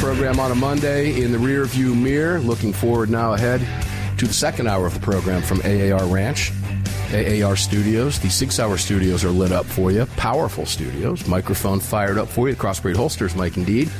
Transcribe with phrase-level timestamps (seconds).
[0.00, 2.40] Program on a Monday in the rearview mirror.
[2.40, 3.60] Looking forward now ahead
[4.18, 6.52] to the second hour of the program from AAR Ranch.
[7.12, 8.18] AAR Studios.
[8.18, 10.06] The six hour Studios are lit up for you.
[10.16, 11.28] Powerful studios.
[11.28, 12.56] Microphone fired up for you.
[12.56, 13.90] Crossbreed holsters, Mike, indeed.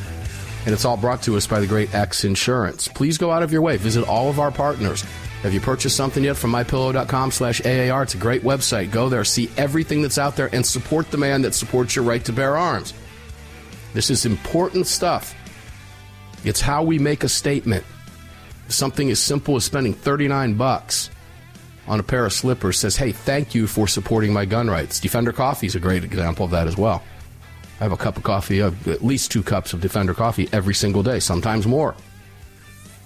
[0.64, 2.89] And it's all brought to us by the great X Insurance.
[2.89, 3.77] Please go out of your way.
[3.77, 5.05] Visit all of our partners.
[5.42, 8.05] Have you purchased something yet from mypillow.com slash AAR?
[8.05, 8.91] It's a great website.
[8.91, 12.24] Go there, see everything that's out there, and support the man that supports your right
[12.24, 12.94] to bear arms.
[13.92, 15.34] This is important stuff.
[16.44, 17.84] It's how we make a statement.
[18.69, 21.10] Something as simple as spending 39 bucks
[21.86, 25.00] on a pair of slippers says, hey, thank you for supporting my gun rights.
[25.00, 27.02] Defender Coffee is a great example of that as well.
[27.80, 30.74] I have a cup of coffee, uh, at least two cups of Defender coffee every
[30.74, 31.94] single day, sometimes more.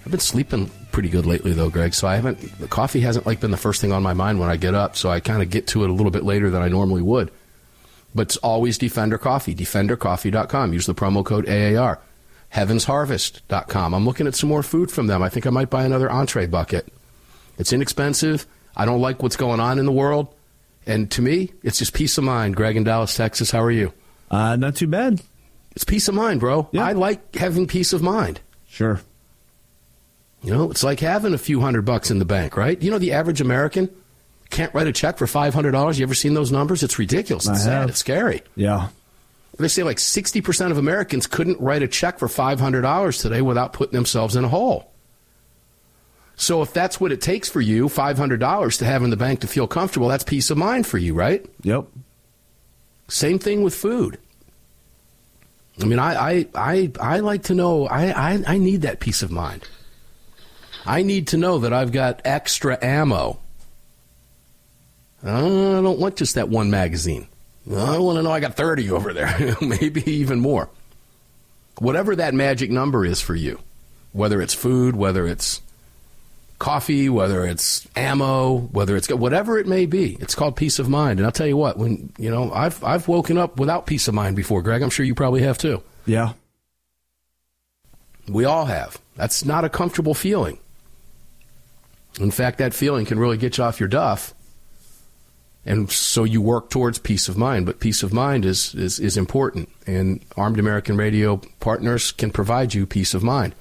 [0.05, 1.93] I've been sleeping pretty good lately, though, Greg.
[1.93, 2.39] So I haven't.
[2.59, 4.95] The coffee hasn't like been the first thing on my mind when I get up.
[4.95, 7.31] So I kind of get to it a little bit later than I normally would.
[8.13, 9.55] But it's always Defender Coffee.
[9.55, 10.73] DefenderCoffee.com.
[10.73, 11.99] Use the promo code AAR
[12.55, 13.93] heavensharvest.com.
[13.93, 15.21] I'm looking at some more food from them.
[15.21, 16.87] I think I might buy another entree bucket.
[17.57, 18.45] It's inexpensive.
[18.75, 20.33] I don't like what's going on in the world.
[20.87, 22.55] And to me, it's just peace of mind.
[22.55, 23.93] Greg in Dallas, Texas, how are you?
[24.29, 25.21] Uh, not too bad.
[25.71, 26.69] It's peace of mind, bro.
[26.71, 26.85] Yeah.
[26.85, 28.39] I like having peace of mind.
[28.67, 29.01] Sure.
[30.43, 32.81] You know, it's like having a few hundred bucks in the bank, right?
[32.81, 33.89] You know, the average American
[34.49, 35.97] can't write a check for $500.
[35.97, 36.83] You ever seen those numbers?
[36.83, 37.47] It's ridiculous.
[37.47, 37.79] It's I sad.
[37.81, 37.89] have.
[37.89, 38.43] It's scary.
[38.55, 38.89] Yeah.
[39.57, 43.93] They say like 60% of Americans couldn't write a check for $500 today without putting
[43.93, 44.91] themselves in a hole.
[46.35, 49.47] So if that's what it takes for you, $500 to have in the bank to
[49.47, 51.45] feel comfortable, that's peace of mind for you, right?
[51.63, 51.87] Yep.
[53.07, 54.19] Same thing with food.
[55.81, 59.21] I mean, I, I, I, I like to know, I, I, I need that peace
[59.21, 59.67] of mind.
[60.85, 63.39] I need to know that I've got extra ammo.
[65.23, 67.27] I don't want just that one magazine.
[67.69, 70.69] I want to know I got 30 over there, maybe even more.
[71.79, 73.59] Whatever that magic number is for you,
[74.13, 75.61] whether it's food, whether it's
[76.59, 81.19] coffee, whether it's ammo, whether it's whatever it may be, it's called peace of mind.
[81.19, 84.13] And I'll tell you what, when you know, I've I've woken up without peace of
[84.13, 84.81] mind before, Greg.
[84.81, 85.81] I'm sure you probably have too.
[86.05, 86.33] Yeah.
[88.27, 88.99] We all have.
[89.15, 90.59] That's not a comfortable feeling.
[92.19, 94.33] In fact, that feeling can really get you off your duff.
[95.65, 99.17] And so you work towards peace of mind, but peace of mind is, is, is
[99.17, 99.67] important.
[99.87, 103.55] And Armed American Radio partners can provide you peace of mind.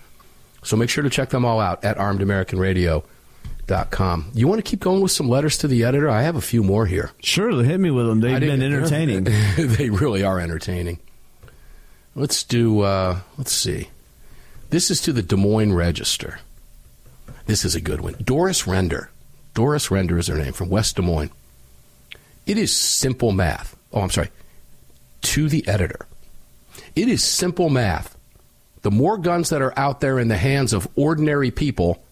[0.63, 4.31] So make sure to check them all out at armedamericanradio.com.
[4.35, 6.11] You want to keep going with some letters to the editor?
[6.11, 7.11] I have a few more here.
[7.23, 8.21] Sure, hit me with them.
[8.21, 9.25] They've been entertaining.
[9.57, 10.99] they really are entertaining.
[12.15, 13.89] Let's do, uh, let's see.
[14.71, 16.41] This is to the Des Moines Register.
[17.47, 18.15] This is a good one.
[18.23, 19.11] Doris Render.
[19.55, 21.31] Doris Render is her name from West Des Moines.
[22.47, 23.77] It is simple math.
[23.93, 24.31] Oh, I'm sorry.
[25.23, 26.07] To the editor.
[26.95, 28.17] It is simple math.
[28.83, 32.05] The more guns that are out there in the hands of ordinary people,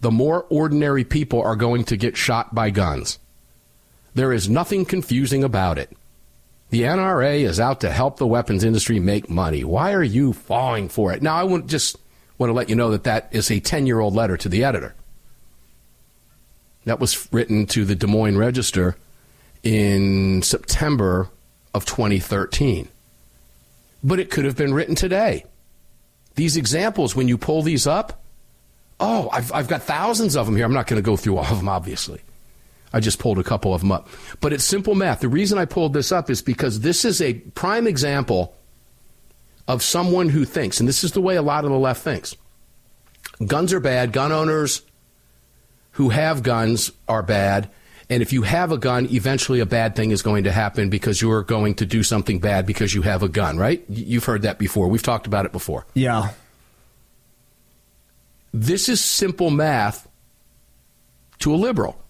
[0.00, 3.18] the more ordinary people are going to get shot by guns.
[4.14, 5.94] There is nothing confusing about it.
[6.70, 9.64] The NRA is out to help the weapons industry make money.
[9.64, 11.22] Why are you falling for it?
[11.22, 11.98] Now, I want just
[12.38, 14.64] want to let you know that that is a 10 year old letter to the
[14.64, 14.94] editor.
[16.84, 18.96] That was written to the Des Moines Register
[19.64, 21.28] in September
[21.74, 22.88] of 2013.
[24.04, 25.44] But it could have been written today.
[26.36, 28.22] These examples, when you pull these up,
[29.00, 30.64] oh, I've, I've got thousands of them here.
[30.64, 32.20] I'm not going to go through all of them, obviously.
[32.92, 34.08] I just pulled a couple of them up.
[34.40, 35.20] But it's simple math.
[35.20, 38.54] The reason I pulled this up is because this is a prime example
[39.66, 42.36] of someone who thinks, and this is the way a lot of the left thinks
[43.44, 44.82] guns are bad, gun owners
[45.92, 47.70] who have guns are bad.
[48.14, 51.20] And if you have a gun, eventually a bad thing is going to happen because
[51.20, 53.84] you're going to do something bad because you have a gun, right?
[53.88, 54.86] You've heard that before.
[54.86, 55.84] We've talked about it before.
[55.94, 56.30] Yeah.
[58.52, 60.06] This is simple math
[61.40, 62.00] to a liberal.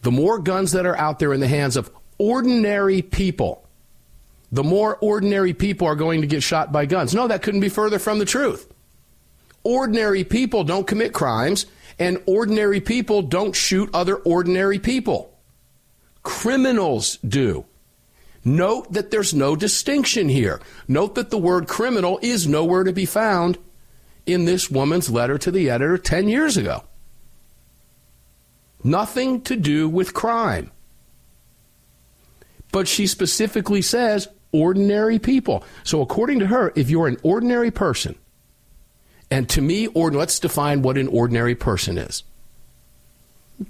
[0.00, 3.68] The more guns that are out there in the hands of ordinary people,
[4.50, 7.14] the more ordinary people are going to get shot by guns.
[7.14, 8.72] No, that couldn't be further from the truth.
[9.64, 11.66] Ordinary people don't commit crimes,
[12.00, 15.38] and ordinary people don't shoot other ordinary people.
[16.22, 17.66] Criminals do.
[18.42, 20.60] Note that there's no distinction here.
[20.88, 23.58] Note that the word criminal is nowhere to be found
[24.24, 26.84] in this woman's letter to the editor 10 years ago.
[28.82, 30.70] Nothing to do with crime.
[32.72, 35.64] But she specifically says ordinary people.
[35.84, 38.16] So, according to her, if you're an ordinary person,
[39.30, 42.24] and to me, or let's define what an ordinary person is.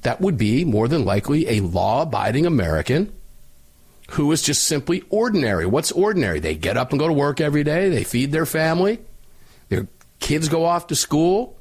[0.02, 3.12] That would be more than likely a law abiding American
[4.10, 5.66] who is just simply ordinary.
[5.66, 6.40] What's ordinary?
[6.40, 8.98] They get up and go to work every day, they feed their family,
[9.68, 9.86] their
[10.18, 11.58] kids go off to school,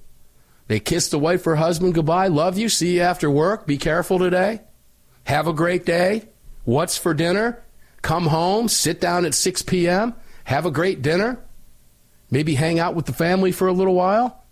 [0.68, 4.20] they kiss the wife or husband goodbye, love you, see you after work, be careful
[4.20, 4.62] today,
[5.26, 6.28] have a great day.
[6.64, 7.64] What's for dinner?
[8.02, 10.14] Come home, sit down at 6 p.m.,
[10.44, 11.40] have a great dinner,
[12.32, 14.44] maybe hang out with the family for a little while,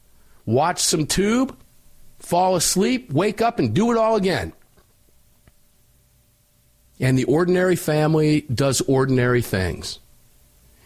[0.45, 1.57] watch some tube,
[2.19, 4.53] fall asleep, wake up, and do it all again.
[6.99, 9.99] And the ordinary family does ordinary things.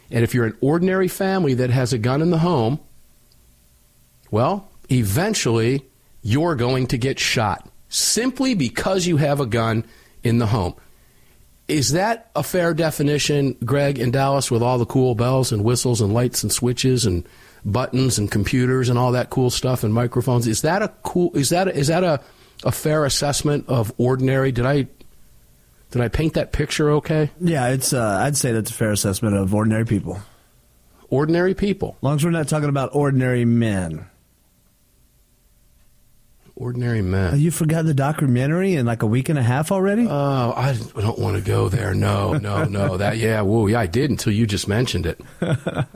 [0.10, 2.80] And if you're an ordinary family that has a gun in the home,
[4.30, 5.86] well, eventually
[6.22, 9.86] you're going to get shot simply because you have a gun
[10.24, 10.76] in the home.
[11.72, 16.02] Is that a fair definition, Greg, in Dallas, with all the cool bells and whistles
[16.02, 17.26] and lights and switches and
[17.64, 20.48] buttons and computers and all that cool stuff and microphones?
[20.48, 21.32] Is that a cool?
[21.34, 22.20] Is that is that a,
[22.66, 24.52] a fair assessment of ordinary?
[24.52, 24.88] Did I
[25.92, 27.32] did I paint that picture okay?
[27.40, 27.94] Yeah, it's.
[27.94, 30.20] Uh, I'd say that's a fair assessment of ordinary people.
[31.10, 31.96] Ordinary people.
[32.00, 34.08] As long as we're not talking about ordinary men.
[36.62, 37.34] Ordinary men.
[37.34, 40.06] Oh, you forgot the documentary in like a week and a half already?
[40.08, 41.96] Oh, I don't want to go there.
[41.96, 42.98] No, no, no.
[43.02, 45.20] That yeah, whoa, yeah, I did until you just mentioned it.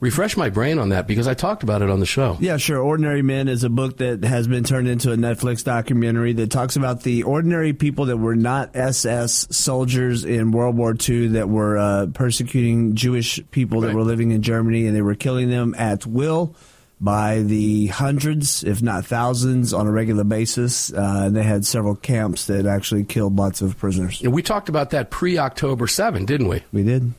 [0.00, 2.36] Refresh my brain on that because I talked about it on the show.
[2.38, 2.78] Yeah, sure.
[2.80, 6.76] Ordinary Men is a book that has been turned into a Netflix documentary that talks
[6.76, 11.76] about the ordinary people that were not SS soldiers in World War II that were
[11.76, 13.88] uh, persecuting Jewish people Right.
[13.88, 16.54] that were living in Germany and they were killing them at will
[17.00, 20.92] by the hundreds, if not thousands, on a regular basis.
[20.92, 24.20] Uh, and they had several camps that actually killed lots of prisoners.
[24.22, 26.62] And we talked about that pre October 7, didn't we?
[26.72, 27.12] We did.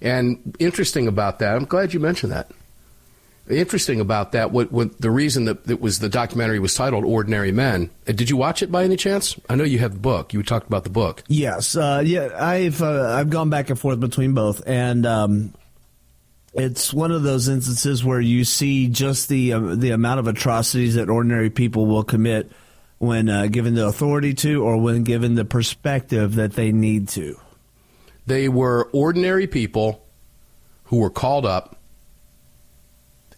[0.00, 2.50] And interesting about that, I'm glad you mentioned that.
[3.48, 7.50] Interesting about that, what, what the reason that it was the documentary was titled "Ordinary
[7.50, 9.40] Men." Uh, Did you watch it by any chance?
[9.48, 10.34] I know you have the book.
[10.34, 11.22] You talked about the book.
[11.28, 15.54] Yes, uh, yeah, I've uh, I've gone back and forth between both, and um,
[16.58, 20.96] it's one of those instances where you see just the uh, the amount of atrocities
[20.96, 22.50] that ordinary people will commit
[22.98, 27.36] when uh, given the authority to, or when given the perspective that they need to.
[28.26, 30.04] They were ordinary people
[30.84, 31.78] who were called up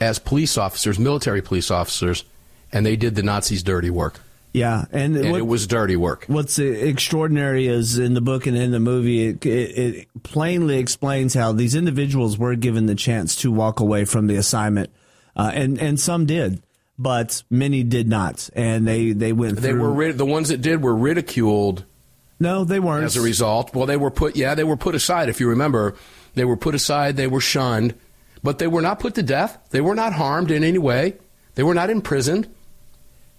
[0.00, 2.24] as police officers, military police officers,
[2.72, 4.20] and they did the Nazis' dirty work.
[4.52, 6.24] Yeah, and, And what- it was dirty work.
[6.26, 11.34] What's extraordinary is in the book and in the movie, it, it, it plainly explains
[11.34, 14.90] how these individuals were given the chance to walk away from the assignment,
[15.36, 16.62] uh, and and some did,
[16.98, 19.60] but many did not, and they they went.
[19.60, 21.84] They through, were the ones that did were ridiculed
[22.40, 23.04] no, they weren't.
[23.04, 23.74] as a result.
[23.74, 25.28] Well, they were put, yeah, they were put aside.
[25.28, 25.94] If you remember,
[26.34, 27.16] they were put aside.
[27.16, 27.94] They were shunned,
[28.42, 29.58] but they were not put to death.
[29.70, 31.18] They were not harmed in any way.
[31.54, 32.48] They were not imprisoned.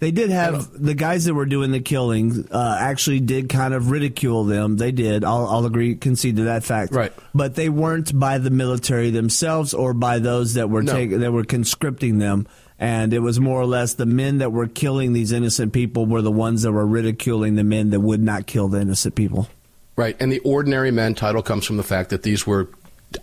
[0.02, 3.92] They did have the guys that were doing the killing uh, actually did kind of
[3.92, 4.76] ridicule them.
[4.78, 5.24] They did.
[5.24, 6.92] I'll, I'll agree, concede to that fact.
[6.92, 7.14] Right.
[7.36, 10.92] But they weren't by the military themselves or by those that were No.
[10.92, 12.48] taking that were conscripting them.
[12.80, 16.24] And it was more or less the men that were killing these innocent people were
[16.24, 19.48] the ones that were ridiculing the men that would not kill the innocent people.
[19.96, 20.18] Right.
[20.20, 22.70] And the ordinary men title comes from the fact that these were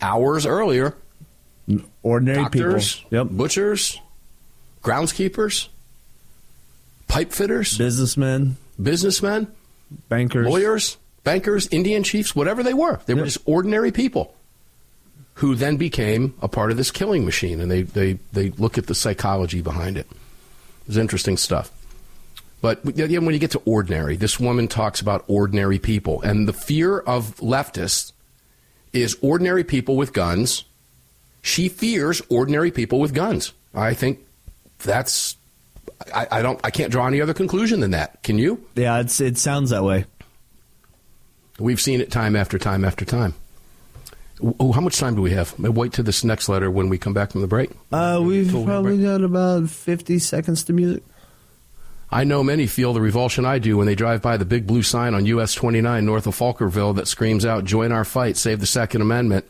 [0.01, 0.95] hours earlier
[2.05, 3.19] Ordinary doctors, people.
[3.19, 3.27] Yep.
[3.33, 4.01] butchers,
[4.83, 5.69] groundskeepers,
[7.09, 9.49] pipe fitters, Businessmen, businessmen,
[10.09, 10.47] bankers.
[10.47, 13.01] lawyers, bankers, Indian chiefs, whatever they were.
[13.07, 14.35] They were just ordinary people
[15.35, 17.61] who then became a part of this killing machine.
[17.61, 20.07] And they, they, they look at the psychology behind it.
[20.87, 21.71] It's interesting stuff.
[22.61, 26.21] But again, when you get to ordinary, this woman talks about ordinary people.
[26.23, 28.13] And the fear of leftists
[28.93, 30.65] is ordinary people with guns.
[31.41, 33.53] She fears ordinary people with guns.
[33.75, 34.19] I think
[34.81, 35.37] that's.
[36.15, 36.61] I, I don't.
[36.65, 38.23] I can't draw any other conclusion than that.
[38.23, 38.65] Can you?
[38.75, 40.05] Yeah, it's, it sounds that way.
[41.59, 43.35] We've seen it time after time after time.
[44.61, 45.59] Oh, how much time do we have?
[45.59, 47.71] Wait to this next letter when we come back from the break.
[47.91, 51.03] Uh, we've probably got about 50 seconds to music.
[52.11, 54.83] I know many feel the revulsion I do when they drive by the big blue
[54.83, 58.67] sign on US 29 north of Falkerville that screams out, Join our fight, save the
[58.67, 59.45] Second Amendment.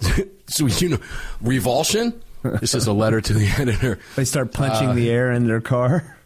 [0.46, 0.98] so, you know,
[1.40, 2.22] revulsion?
[2.60, 3.98] This is a letter to the editor.
[4.16, 6.16] They start punching uh, the air in their car.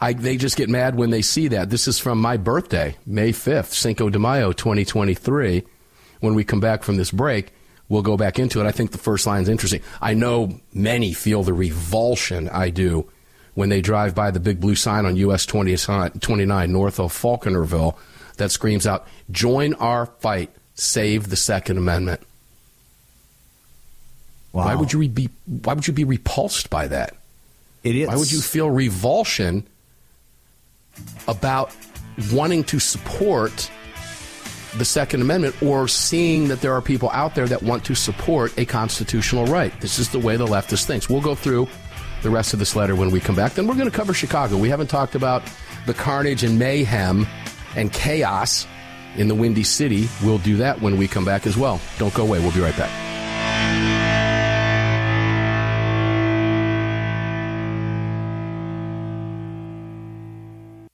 [0.00, 1.70] I, they just get mad when they see that.
[1.70, 5.64] This is from my birthday, May 5th, Cinco de Mayo 2023.
[6.20, 7.52] When we come back from this break,
[7.88, 8.66] we'll go back into it.
[8.66, 9.82] I think the first line is interesting.
[10.00, 13.10] I know many feel the revulsion I do
[13.54, 17.96] when they drive by the big blue sign on US 20, 29 north of Falconerville
[18.36, 22.20] that screams out, Join our fight, save the Second Amendment.
[24.52, 24.64] Wow.
[24.64, 27.14] Why would you be why would you be repulsed by that?
[27.84, 28.08] Idiots.
[28.08, 29.66] Why would you feel revulsion
[31.26, 31.74] about
[32.32, 33.70] wanting to support
[34.76, 38.56] the Second Amendment or seeing that there are people out there that want to support
[38.58, 39.78] a constitutional right.
[39.80, 41.08] This is the way the leftist thinks.
[41.08, 41.68] We'll go through
[42.22, 43.54] the rest of this letter when we come back.
[43.54, 44.56] Then we're going to cover Chicago.
[44.56, 45.42] We haven't talked about
[45.86, 47.26] the carnage and mayhem
[47.76, 48.66] and chaos
[49.16, 50.08] in the Windy City.
[50.22, 51.80] We'll do that when we come back as well.
[51.98, 52.40] Don't go away.
[52.40, 53.17] We'll be right back.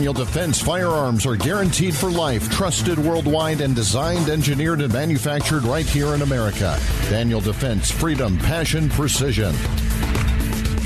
[0.00, 5.84] Daniel Defense firearms are guaranteed for life, trusted worldwide, and designed, engineered, and manufactured right
[5.84, 6.80] here in America.
[7.10, 9.54] Daniel Defense, freedom, passion, precision.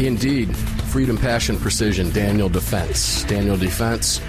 [0.05, 0.57] Indeed.
[0.57, 2.11] Freedom, passion, precision.
[2.11, 3.23] Daniel Defense.
[3.23, 4.21] Daniel Defense.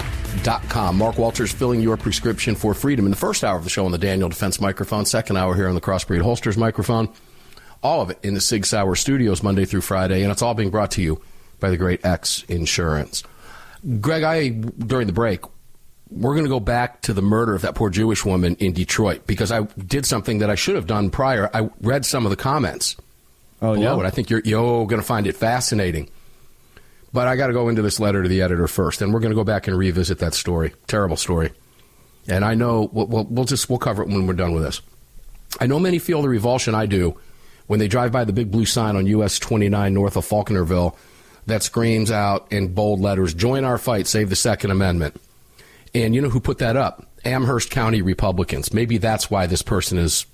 [0.43, 0.99] dot com.
[0.99, 3.91] Mark Walters filling your prescription for freedom in the first hour of the show on
[3.91, 7.09] the Daniel Defense microphone, second hour here on the Crossbreed Holsters microphone.
[7.81, 10.69] All of it in the Sig Sauer studios Monday through Friday, and it's all being
[10.69, 11.19] brought to you
[11.59, 13.23] by the great X Insurance.
[13.99, 15.41] Greg, I during the break,
[16.09, 19.27] we're going to go back to the murder of that poor Jewish woman in Detroit
[19.27, 21.49] because I did something that I should have done prior.
[21.53, 22.95] I read some of the comments.
[23.61, 23.97] Oh yeah.
[23.97, 24.05] it.
[24.05, 26.09] I think you're you're going to find it fascinating.
[27.13, 29.31] But I got to go into this letter to the editor first, and we're going
[29.31, 30.73] to go back and revisit that story.
[30.87, 31.51] Terrible story.
[32.27, 34.81] And I know we'll, we'll, we'll just we'll cover it when we're done with this.
[35.59, 37.17] I know many feel the revulsion I do
[37.67, 40.95] when they drive by the big blue sign on US 29 north of Falconerville
[41.47, 45.19] that screams out in bold letters, "Join our fight, save the Second Amendment."
[45.93, 47.07] And you know who put that up?
[47.23, 48.73] Amherst County Republicans.
[48.73, 50.25] Maybe that's why this person is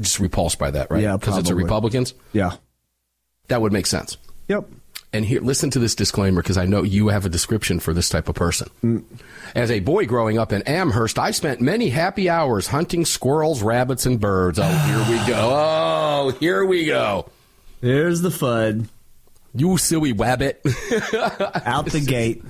[0.00, 1.02] just repulsed by that, right?
[1.02, 1.54] Yeah, because it's a.
[1.54, 2.14] Republicans.
[2.32, 2.52] Yeah.
[3.48, 4.16] That would make sense.
[4.48, 4.66] Yep.
[5.12, 8.08] And here, listen to this disclaimer because I know you have a description for this
[8.08, 8.68] type of person.
[8.84, 9.04] Mm.
[9.54, 14.04] As a boy growing up in Amherst, I spent many happy hours hunting squirrels, rabbits,
[14.04, 14.58] and birds.
[14.60, 15.92] Oh, here we go.
[16.16, 17.30] Oh, here we go.
[17.82, 18.88] There's the FUD
[19.56, 20.56] You silly wabbit.
[21.66, 22.42] out the gate.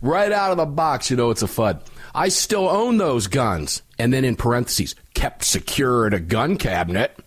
[0.00, 1.80] right out of the box, you know it's a FUD.
[2.14, 3.82] I still own those guns.
[3.98, 7.18] And then in parentheses, kept secure in a gun cabinet.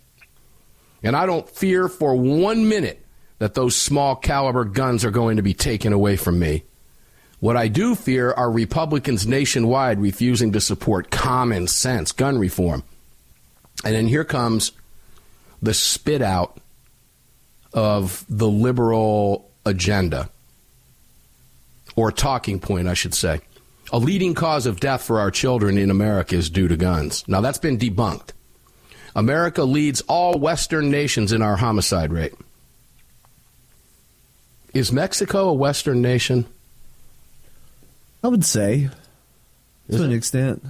[1.04, 3.06] And I don't fear for one minute
[3.39, 6.63] that those small caliber guns are going to be taken away from me.
[7.39, 12.84] What I do fear are Republicans nationwide refusing to support common sense gun reform.
[13.86, 14.72] And then here comes
[15.62, 16.60] the spit out
[17.78, 20.32] of the liberal agenda,
[21.96, 23.42] or talking point, I should say.
[23.94, 27.24] A leading cause of death for our children in America is due to guns.
[27.28, 28.32] Now, that's been debunked.
[29.16, 32.34] America leads all Western nations in our homicide rate.
[34.74, 36.48] Is Mexico a Western nation?
[38.24, 38.90] I would say,
[39.92, 40.66] to an extent.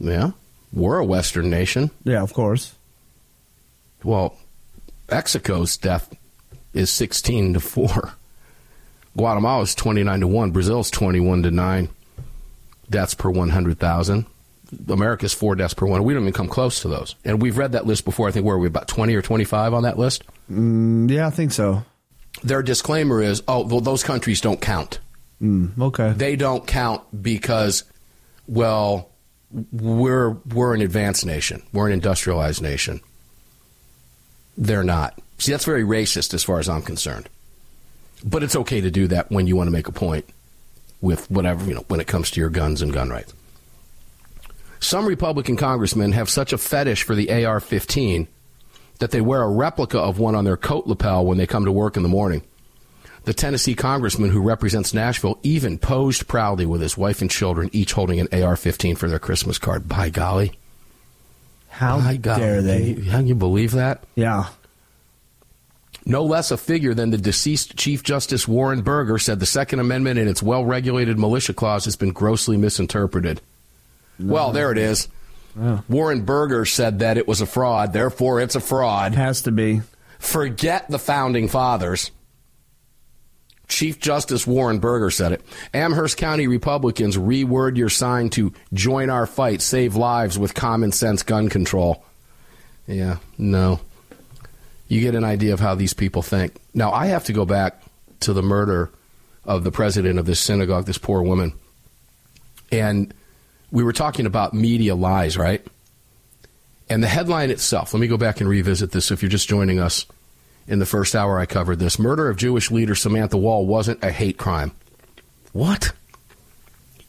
[0.00, 0.32] Yeah.
[0.72, 1.92] We're a Western nation.
[2.02, 2.74] Yeah, of course.
[4.02, 4.36] Well,
[5.10, 6.14] Mexico's death
[6.72, 8.14] is 16 to 4.
[9.16, 10.50] Guatemala's 29 to 1.
[10.52, 11.88] Brazil's 21 to 9
[12.88, 14.26] deaths per 100,000.
[14.88, 16.04] America's 4 deaths per one.
[16.04, 17.16] We don't even come close to those.
[17.24, 18.28] And we've read that list before.
[18.28, 20.22] I think where are we about 20 or 25 on that list?
[20.50, 21.84] Mm, yeah, I think so.
[22.44, 25.00] Their disclaimer is, oh, well, those countries don't count.
[25.42, 26.12] Mm, okay.
[26.12, 27.84] They don't count because,
[28.46, 29.10] well,
[29.72, 31.62] we're we're an advanced nation.
[31.72, 33.00] We're an industrialized nation.
[34.60, 35.18] They're not.
[35.38, 37.30] See, that's very racist as far as I'm concerned.
[38.22, 40.26] But it's okay to do that when you want to make a point
[41.00, 43.32] with whatever, you know, when it comes to your guns and gun rights.
[44.78, 48.28] Some Republican congressmen have such a fetish for the AR 15
[48.98, 51.72] that they wear a replica of one on their coat lapel when they come to
[51.72, 52.42] work in the morning.
[53.24, 57.94] The Tennessee congressman who represents Nashville even posed proudly with his wife and children, each
[57.94, 59.88] holding an AR 15 for their Christmas card.
[59.88, 60.52] By golly.
[61.70, 62.40] How By golly.
[62.40, 62.94] dare they?
[62.94, 64.04] Can you, can you believe that?
[64.14, 64.48] Yeah.
[66.04, 70.18] No less a figure than the deceased Chief Justice Warren Burger said the Second Amendment
[70.18, 73.40] and its well regulated militia clause has been grossly misinterpreted.
[74.18, 75.08] Well, there it is.
[75.88, 79.12] Warren Burger said that it was a fraud, therefore it's a fraud.
[79.12, 79.82] It has to be.
[80.18, 82.10] Forget the founding fathers.
[83.70, 85.42] Chief Justice Warren Burger said it.
[85.72, 91.22] Amherst County Republicans reword your sign to join our fight, save lives with common sense
[91.22, 92.04] gun control.
[92.86, 93.80] Yeah, no.
[94.88, 96.54] You get an idea of how these people think.
[96.74, 97.80] Now, I have to go back
[98.20, 98.90] to the murder
[99.44, 101.52] of the president of this synagogue, this poor woman.
[102.72, 103.14] And
[103.70, 105.64] we were talking about media lies, right?
[106.88, 109.78] And the headline itself, let me go back and revisit this if you're just joining
[109.78, 110.06] us.
[110.70, 111.98] In the first hour, I covered this.
[111.98, 114.70] Murder of Jewish leader Samantha Woll wasn't a hate crime.
[115.52, 115.90] What?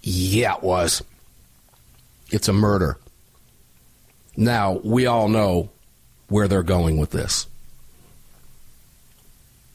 [0.01, 1.03] Yeah, it was.
[2.31, 2.97] It's a murder.
[4.35, 5.69] Now, we all know
[6.27, 7.45] where they're going with this.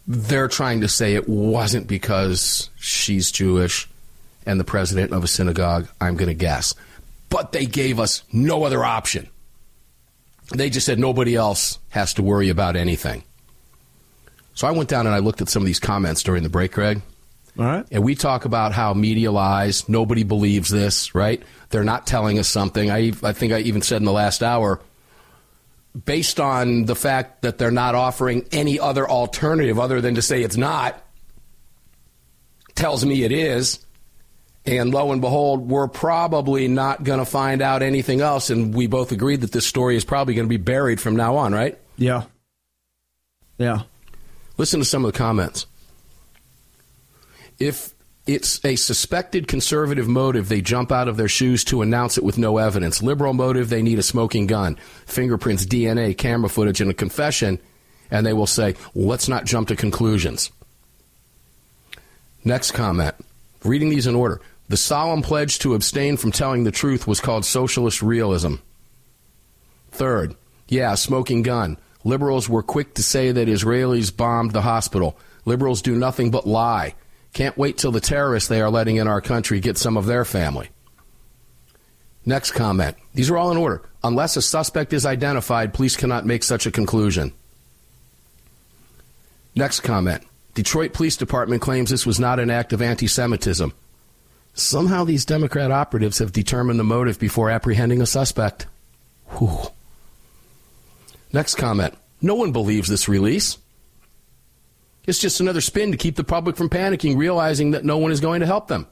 [0.09, 3.89] They're trying to say it wasn't because she's Jewish
[4.45, 6.75] and the president of a synagogue, I'm going to guess.
[7.29, 9.29] But they gave us no other option.
[10.53, 13.23] They just said nobody else has to worry about anything.
[14.57, 16.73] So I went down and I looked at some of these comments during the break,
[16.73, 17.03] Greg.
[17.59, 17.87] All right.
[17.91, 19.87] And we talk about how media lies.
[19.87, 21.43] Nobody believes this, right?
[21.69, 22.91] They're not telling us something.
[22.91, 24.81] I, I think I even said in the last hour,
[26.05, 30.43] based on the fact that they're not offering any other alternative other than to say
[30.43, 31.03] it's not,
[32.75, 33.79] tells me it is.
[34.65, 38.49] And lo and behold, we're probably not going to find out anything else.
[38.49, 41.37] And we both agreed that this story is probably going to be buried from now
[41.37, 41.79] on, right?
[41.97, 42.25] Yeah.
[43.59, 43.83] Yeah.
[44.57, 45.67] Listen to some of the comments.
[47.59, 47.95] If
[48.27, 52.39] it's a suspected conservative motive, they jump out of their shoes to announce it with
[52.39, 53.03] no evidence.
[53.03, 57.59] Liberal motive, they need a smoking gun, fingerprints, DNA, camera footage, and a confession,
[58.11, 60.51] and they will say, let's not jump to conclusions.
[62.45, 63.15] Next comment.
[63.65, 64.41] Reading these in order.
[64.69, 68.55] The solemn pledge to abstain from telling the truth was called socialist realism.
[69.93, 70.35] Third,
[70.69, 71.77] yeah, smoking gun.
[72.07, 75.19] Liberals were quick to say that Israelis bombed the hospital.
[75.45, 76.95] Liberals do nothing but lie.
[77.33, 80.25] Can't wait till the terrorists they are letting in our country get some of their
[80.25, 80.69] family.
[82.25, 82.97] Next comment.
[83.13, 83.83] These are all in order.
[84.05, 87.33] Unless a suspect is identified, police cannot make such a conclusion.
[89.57, 90.23] Next comment.
[90.55, 93.73] Detroit Police Department claims this was not an act of anti Semitism.
[94.55, 98.69] Somehow these Democrat operatives have determined the motive before apprehending a suspect.
[99.39, 99.73] Whew.
[101.37, 101.93] Next comment.
[102.23, 103.59] No one believes this release.
[105.07, 108.21] It's just another spin to keep the public from panicking, realizing that no one is
[108.21, 108.87] going to help them.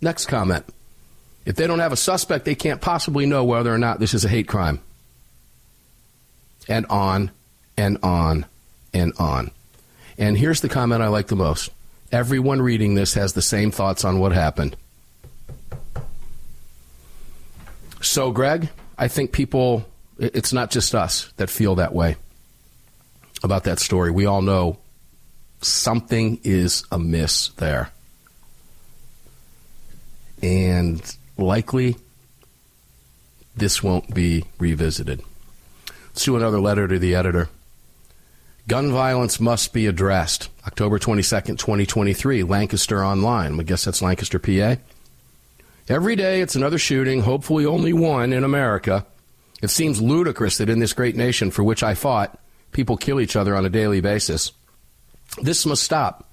[0.00, 0.66] Next comment.
[1.44, 4.24] If they don't have a suspect, they can't possibly know whether or not this is
[4.24, 4.78] a hate crime.
[6.68, 7.32] And on
[7.76, 8.46] and on
[8.92, 9.50] and on.
[10.16, 11.70] And here's the comment I like the most.
[12.12, 14.76] Everyone reading this has the same thoughts on what happened.
[18.00, 19.84] So, Greg, I think people,
[20.18, 22.16] it's not just us that feel that way
[23.42, 24.10] about that story.
[24.10, 24.78] We all know
[25.60, 27.90] something is amiss there.
[30.42, 31.02] And
[31.36, 31.96] likely
[33.56, 35.22] this won't be revisited.
[36.08, 37.48] Let's do another letter to the editor.
[38.66, 40.48] Gun violence must be addressed.
[40.66, 43.60] October 22nd, 2023, Lancaster Online.
[43.60, 44.76] I guess that's Lancaster, PA.
[45.88, 49.04] Every day it's another shooting, hopefully only one in America.
[49.64, 52.38] It seems ludicrous that in this great nation for which I fought,
[52.72, 54.52] people kill each other on a daily basis.
[55.40, 56.30] This must stop.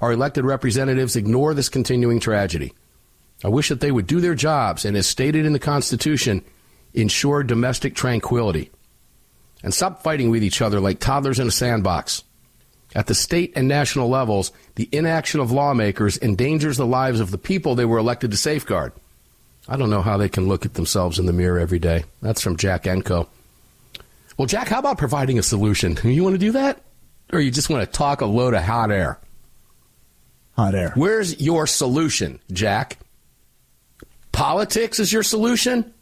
[0.00, 2.72] Our elected representatives ignore this continuing tragedy.
[3.44, 6.42] I wish that they would do their jobs and, as stated in the Constitution,
[6.94, 8.70] ensure domestic tranquility.
[9.62, 12.24] And stop fighting with each other like toddlers in a sandbox.
[12.94, 17.38] At the state and national levels, the inaction of lawmakers endangers the lives of the
[17.38, 18.92] people they were elected to safeguard.
[19.68, 22.04] I don't know how they can look at themselves in the mirror every day.
[22.20, 23.28] That's from Jack Enco.
[24.36, 25.96] Well, Jack, how about providing a solution?
[26.02, 26.82] You want to do that?
[27.32, 29.18] Or you just want to talk a load of hot air?
[30.56, 30.92] Hot air.
[30.96, 32.98] Where's your solution, Jack?
[34.32, 35.92] Politics is your solution?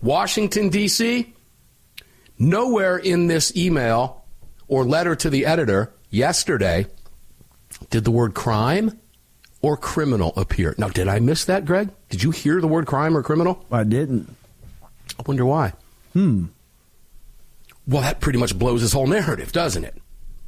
[0.00, 1.34] Washington, D.C.?
[2.38, 4.24] Nowhere in this email
[4.68, 6.86] or letter to the editor yesterday
[7.90, 8.98] did the word crime
[9.66, 10.76] or criminal appear.
[10.78, 11.90] Now, did I miss that, Greg?
[12.08, 13.64] Did you hear the word crime or criminal?
[13.72, 14.32] I didn't.
[15.18, 15.72] I wonder why.
[16.12, 16.46] Hmm.
[17.88, 20.00] Well, that pretty much blows his whole narrative, doesn't it?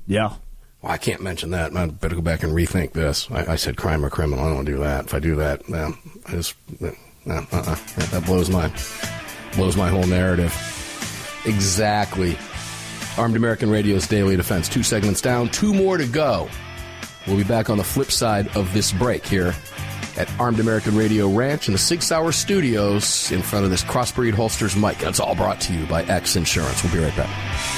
[0.06, 0.34] Yeah.
[0.82, 1.76] Well, I can't mention that.
[1.76, 3.28] I better go back and rethink this.
[3.28, 4.44] I, I said crime or criminal.
[4.44, 5.06] I don't do that.
[5.06, 5.90] If I do that, yeah,
[6.26, 6.86] I just uh,
[7.26, 7.76] uh-uh.
[7.98, 8.72] yeah, that blows my
[9.56, 10.52] blows my whole narrative.
[11.44, 12.38] Exactly.
[13.16, 14.68] Armed American Radio's Daily Defense.
[14.68, 16.48] Two segments down, two more to go.
[17.28, 19.54] We'll be back on the flip side of this break here
[20.16, 24.32] at Armed American Radio Ranch in the Six Hour Studios in front of this Crossbreed
[24.32, 24.96] Holsters mic.
[24.98, 26.82] That's all brought to you by X Insurance.
[26.82, 27.77] We'll be right back.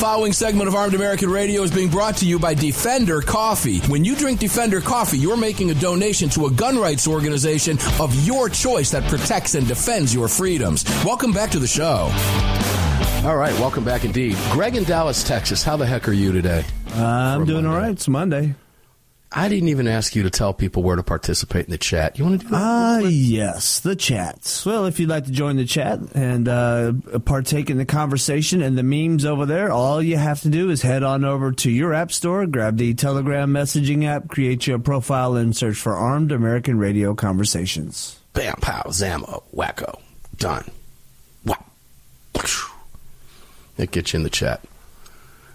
[0.00, 3.80] following segment of Armed American Radio is being brought to you by Defender Coffee.
[3.80, 8.14] When you drink Defender Coffee, you're making a donation to a gun rights organization of
[8.26, 10.84] your choice that protects and defends your freedoms.
[11.04, 12.10] Welcome back to the show.
[13.28, 14.38] All right, welcome back indeed.
[14.50, 15.62] Greg in Dallas, Texas.
[15.62, 16.64] How the heck are you today?
[16.96, 17.86] Uh, I'm doing all Monday.
[17.86, 17.92] right.
[17.92, 18.54] It's Monday.
[19.32, 22.18] I didn't even ask you to tell people where to participate in the chat.
[22.18, 22.60] You want to do that?
[22.60, 24.66] Ah, yes, the chats.
[24.66, 26.92] Well, if you'd like to join the chat and uh,
[27.24, 30.82] partake in the conversation and the memes over there, all you have to do is
[30.82, 35.36] head on over to your app store, grab the Telegram messaging app, create your profile,
[35.36, 38.18] and search for Armed American Radio Conversations.
[38.32, 40.00] Bam, pow, zammo, wacko.
[40.38, 40.68] Done.
[41.44, 41.64] Wow.
[43.78, 44.60] It gets you in the chat.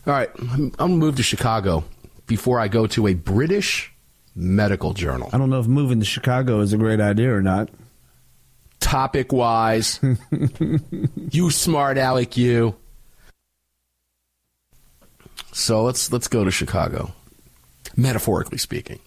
[0.07, 1.83] All right, I'm I'm gonna move to Chicago.
[2.27, 3.93] Before I go to a British
[4.35, 5.29] medical journal.
[5.31, 7.69] I don't know if moving to Chicago is a great idea or not.
[8.79, 9.99] Topic wise,
[11.31, 12.75] you smart aleck, you.
[15.53, 17.13] So let's let's go to Chicago,
[17.95, 18.99] metaphorically speaking.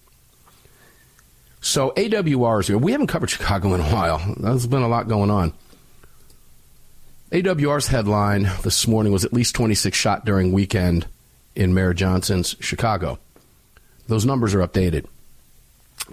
[1.60, 2.78] So AWR is here.
[2.78, 4.34] We haven't covered Chicago in a while.
[4.38, 5.52] There's been a lot going on.
[7.30, 11.06] AWR's headline this morning was at least 26 shot during weekend
[11.58, 13.18] in Mayor Johnson's Chicago.
[14.06, 15.06] Those numbers are updated.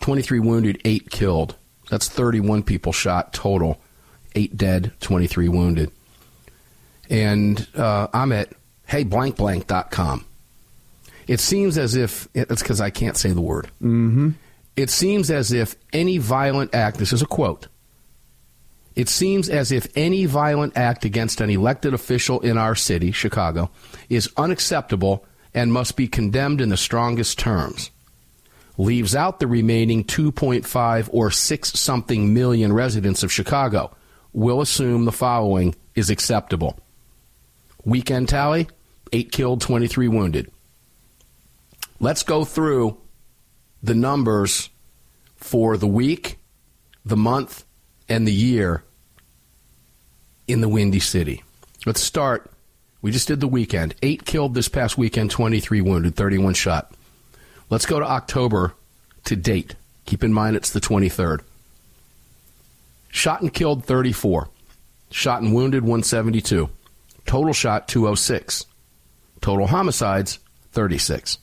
[0.01, 1.55] 23 wounded, 8 killed.
[1.89, 3.79] That's 31 people shot total.
[4.34, 5.91] 8 dead, 23 wounded.
[7.10, 8.49] And uh, I'm at
[8.89, 10.25] heyblankblank.com.
[11.27, 13.67] It seems as if, it's because I can't say the word.
[13.81, 14.31] Mm-hmm.
[14.75, 17.67] It seems as if any violent act, this is a quote,
[18.95, 23.69] it seems as if any violent act against an elected official in our city, Chicago,
[24.10, 25.25] is unacceptable
[25.56, 27.89] and must be condemned in the strongest terms.
[28.78, 33.96] Leaves out the remaining 2.5 or 6 something million residents of Chicago.
[34.34, 36.78] We'll assume the following is acceptable.
[37.86, 38.68] Weekend tally
[39.13, 40.52] 8 killed, 23 wounded.
[42.02, 42.98] Let's go through
[43.82, 44.70] the numbers
[45.38, 46.38] for the week,
[47.06, 47.63] the month,
[48.10, 48.84] and the year
[50.48, 51.44] in the Windy City.
[51.86, 52.52] Let's start.
[53.06, 53.94] We just did the weekend.
[54.02, 56.91] Eight killed this past weekend, 23 wounded, 31 shot.
[57.70, 58.74] Let's go to October
[59.26, 59.76] to date.
[60.08, 61.41] Keep in mind it's the 23rd.
[63.10, 64.50] Shot and killed 34.
[65.12, 66.68] Shot and wounded 172.
[67.28, 68.65] Total shot 206.
[69.39, 70.39] Total homicides
[70.72, 71.38] 36.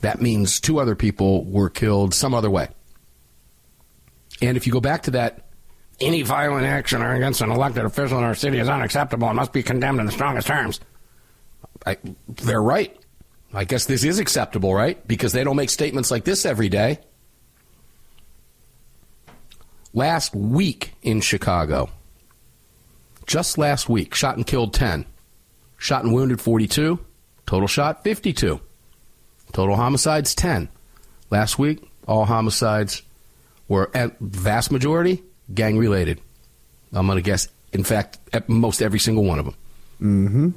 [0.00, 2.66] That means two other people were killed some other way.
[4.42, 5.43] And if you go back to that,
[6.00, 9.62] any violent action against an elected official in our city is unacceptable and must be
[9.62, 10.80] condemned in the strongest terms.
[11.86, 11.96] I,
[12.28, 12.96] they're right.
[13.52, 15.06] I guess this is acceptable, right?
[15.06, 16.98] Because they don't make statements like this every day.
[19.92, 21.88] Last week in Chicago,
[23.26, 25.06] just last week, shot and killed 10,
[25.78, 26.98] shot and wounded 42,
[27.46, 28.60] total shot 52,
[29.52, 30.68] total homicides 10.
[31.30, 33.02] Last week, all homicides
[33.68, 36.20] were at vast majority gang related.
[36.92, 39.54] I'm going to guess, in fact, at most every single one of them.
[40.00, 40.48] Mm-hmm.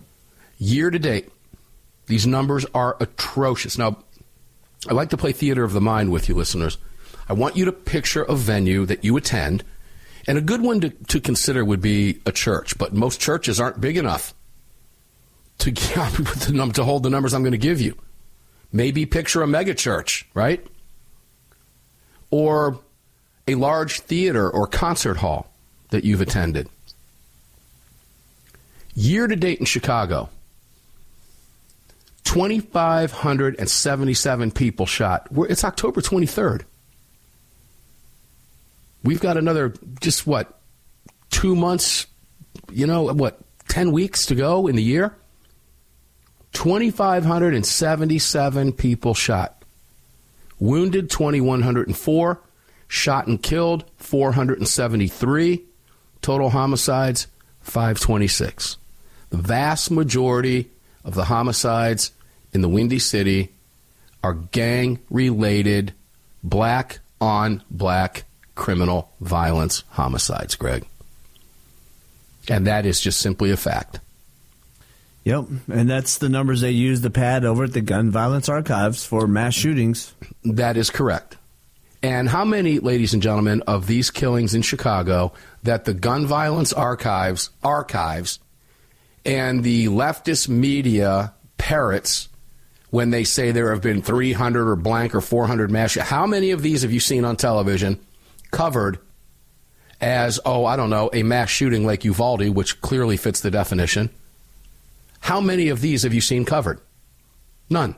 [0.59, 1.29] Year to date,
[2.05, 3.77] these numbers are atrocious.
[3.77, 3.97] Now,
[4.87, 6.77] I like to play theater of the mind with you, listeners.
[7.27, 9.63] I want you to picture a venue that you attend,
[10.27, 13.81] and a good one to, to consider would be a church, but most churches aren't
[13.81, 14.33] big enough
[15.59, 15.71] to,
[16.73, 17.97] to hold the numbers I'm going to give you.
[18.71, 20.65] Maybe picture a mega church, right?
[22.29, 22.79] Or
[23.47, 25.49] a large theater or concert hall
[25.89, 26.69] that you've attended.
[28.93, 30.29] Year to date in Chicago,
[32.23, 35.27] 2,577 people shot.
[35.31, 36.63] It's October 23rd.
[39.03, 40.59] We've got another, just what,
[41.29, 42.05] two months,
[42.71, 45.15] you know, what, 10 weeks to go in the year?
[46.53, 49.63] 2,577 people shot.
[50.59, 52.41] Wounded, 2,104.
[52.87, 55.63] Shot and killed, 473.
[56.21, 57.27] Total homicides,
[57.61, 58.77] 526.
[59.29, 60.69] The vast majority
[61.03, 62.11] of the homicides
[62.53, 63.49] in the Windy City
[64.23, 65.93] are gang related,
[66.43, 68.23] black on black
[68.55, 70.85] criminal violence homicides, Greg.
[72.49, 73.99] And that is just simply a fact.
[75.23, 79.05] Yep, and that's the numbers they use the pad over at the Gun Violence Archives
[79.05, 80.13] for mass shootings.
[80.43, 81.36] That is correct.
[82.07, 86.71] And how many, ladies and gentlemen, of these killings in Chicago that the Gun Violence
[86.71, 88.39] Archives archives
[89.25, 92.29] and the leftist media parrots
[92.91, 96.61] when they say there have been 300 or blank or 400 mass how many of
[96.61, 97.99] these have you seen on television
[98.51, 98.99] covered
[99.99, 104.09] as oh I don't know a mass shooting like Uvalde which clearly fits the definition?
[105.19, 106.79] How many of these have you seen covered?
[107.69, 107.97] None.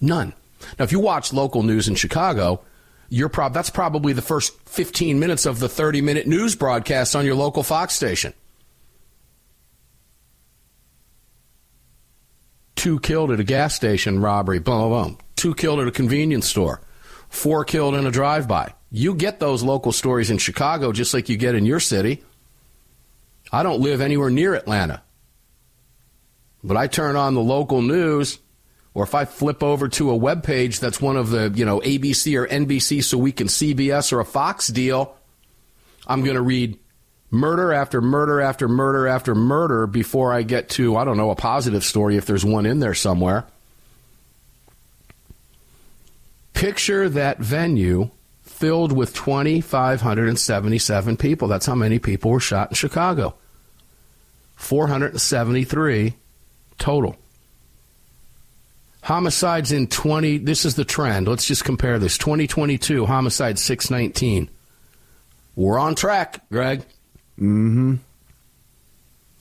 [0.00, 0.32] None
[0.78, 2.62] now, if you watch local news in Chicago,
[3.08, 7.24] you're prob- that's probably the first 15 minutes of the 30 minute news broadcast on
[7.24, 8.32] your local Fox station.
[12.74, 15.18] Two killed at a gas station robbery, boom, boom, boom.
[15.36, 16.80] Two killed at a convenience store.
[17.28, 18.74] Four killed in a drive by.
[18.90, 22.24] You get those local stories in Chicago just like you get in your city.
[23.52, 25.02] I don't live anywhere near Atlanta.
[26.64, 28.38] But I turn on the local news
[28.94, 31.80] or if I flip over to a web page that's one of the, you know,
[31.80, 35.16] ABC or NBC so we can CBS or a Fox deal,
[36.06, 36.78] I'm going to read
[37.30, 41.36] murder after murder after murder after murder before I get to, I don't know, a
[41.36, 43.46] positive story if there's one in there somewhere.
[46.52, 48.10] Picture that venue
[48.42, 51.48] filled with 2,577 people.
[51.48, 53.34] That's how many people were shot in Chicago.
[54.56, 56.14] 473
[56.78, 57.16] total.
[59.02, 61.26] Homicides in 20, this is the trend.
[61.26, 62.16] Let's just compare this.
[62.18, 64.48] 2022, homicide 619.
[65.56, 66.80] We're on track, Greg.
[67.38, 67.96] Mm-hmm.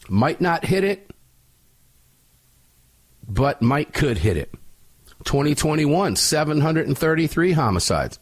[0.10, 1.12] Might not hit it,
[3.28, 4.52] but might could hit it.
[5.26, 8.20] 2021, 733 homicides.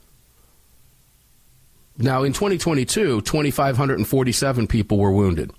[1.97, 5.51] Now, in 2022, 2,547 people were wounded.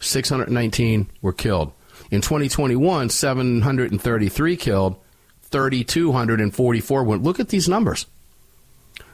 [0.00, 1.72] 619 were killed.
[2.12, 4.96] In 2021, 733 killed,
[5.44, 7.22] 3,244 went.
[7.22, 8.04] Look at these numbers.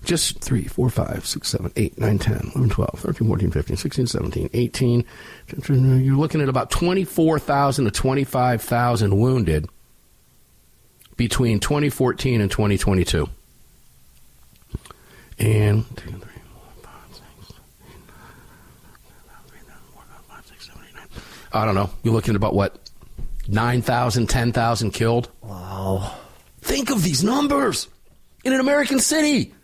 [0.05, 4.07] Just 3, 4, 5, 6, 7, 8, 9, 10, 11, 12, 13, 14, 15, 16,
[4.09, 5.05] 17, 18.
[5.69, 9.69] You're looking at about 24,000 to 25,000 wounded
[11.17, 13.29] between 2014 and 2022.
[15.39, 17.53] And two, three, four, five, six,
[17.93, 18.01] eight,
[19.69, 21.05] nine, 4, 5, 6, 7, 8, 9.
[21.53, 21.91] I don't know.
[22.03, 22.88] You're looking at about what?
[23.49, 25.31] 9,000, 10,000 killed?
[25.43, 26.15] Wow.
[26.61, 27.89] Think of these numbers
[28.45, 29.55] in an American city.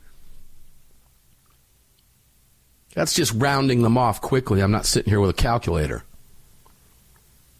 [2.95, 4.61] That's just rounding them off quickly.
[4.61, 6.05] I'm not sitting here with a calculator.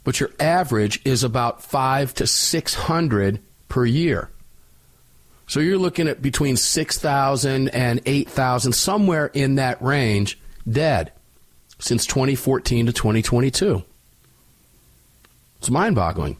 [0.05, 4.31] But your average is about five to 600 per year.
[5.47, 11.13] So you're looking at between 6,000 and 8,000, somewhere in that range, dead
[11.79, 13.85] since 2014 to 2022.
[15.65, 16.37] It's mind boggling.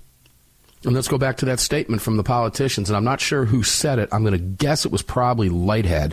[0.85, 3.63] And let's go back to that statement from the politicians, and I'm not sure who
[3.63, 4.11] said it.
[4.13, 6.13] I'm going to guess it was probably Lighthead.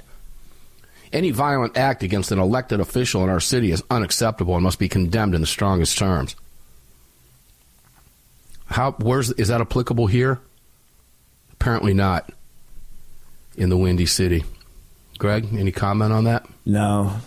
[1.12, 4.88] Any violent act against an elected official in our city is unacceptable and must be
[4.88, 6.38] condemned in the strongest terms.
[8.68, 10.39] How where's is that applicable here?
[11.51, 12.32] Apparently not.
[13.57, 14.45] In the Windy City.
[15.18, 16.47] Greg, any comment on that?
[16.66, 17.18] No.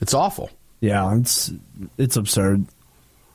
[0.00, 0.48] It's awful.
[0.80, 1.52] Yeah, it's
[1.98, 2.64] it's absurd.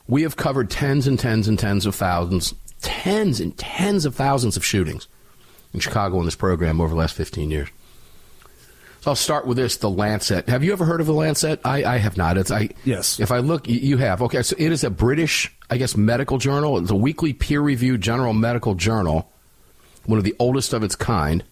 [0.07, 4.57] We have covered tens and tens and tens of thousands, tens and tens of thousands
[4.57, 5.07] of shootings
[5.73, 7.69] in Chicago in this program over the last 15 years.
[9.01, 10.47] So I'll start with this: the Lancet.
[10.47, 11.59] Have you ever heard of the Lancet?
[11.65, 12.37] I, I have not.
[12.37, 12.69] It's I.
[12.85, 13.19] Yes.
[13.19, 14.21] If I look, you have.
[14.21, 16.77] Okay, so it is a British, I guess, medical journal.
[16.77, 19.29] It's a weekly peer-reviewed general medical journal,
[20.05, 21.43] one of the oldest of its kind,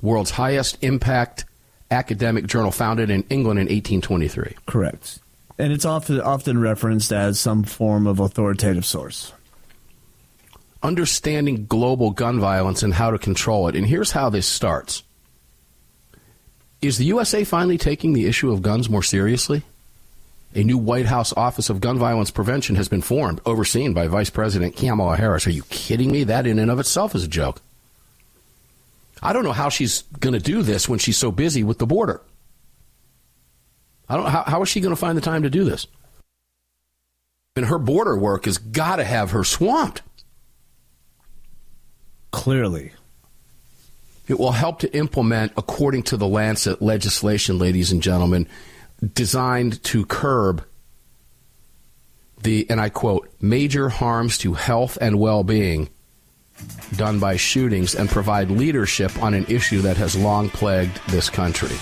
[0.00, 1.44] world's highest impact
[1.90, 4.54] academic journal, founded in England in 1823.
[4.64, 5.18] Correct.
[5.58, 9.32] And it's often often referenced as some form of authoritative source.
[10.82, 13.74] Understanding global gun violence and how to control it.
[13.74, 15.02] And here's how this starts.
[16.80, 19.64] Is the USA finally taking the issue of guns more seriously?
[20.54, 24.30] A new White House Office of Gun Violence Prevention has been formed, overseen by Vice
[24.30, 25.46] President Kamala Harris.
[25.46, 26.24] Are you kidding me?
[26.24, 27.60] That in and of itself is a joke.
[29.20, 31.86] I don't know how she's going to do this when she's so busy with the
[31.86, 32.22] border.
[34.08, 35.86] I don't how, how is she going to find the time to do this?
[37.56, 40.02] And her border work has got to have her swamped.
[42.30, 42.92] Clearly.
[44.28, 48.46] It will help to implement, according to the Lancet legislation, ladies and gentlemen,
[49.14, 50.64] designed to curb
[52.42, 55.88] the, and I quote, major harms to health and well being
[56.96, 61.76] done by shootings and provide leadership on an issue that has long plagued this country.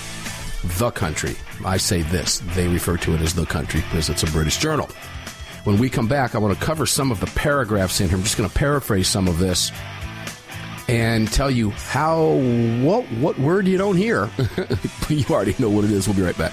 [0.64, 1.36] The country.
[1.64, 4.88] I say this, they refer to it as the country because it's a British journal.
[5.64, 8.16] When we come back, I want to cover some of the paragraphs in here.
[8.16, 9.72] I'm just going to paraphrase some of this
[10.88, 12.34] and tell you how
[12.82, 14.30] what what word you don't hear.
[15.08, 16.06] you already know what it is.
[16.06, 16.52] We'll be right back.